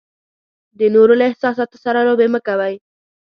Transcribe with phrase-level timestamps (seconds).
[0.79, 2.73] د نورو له احساساتو سره لوبې مه کوئ.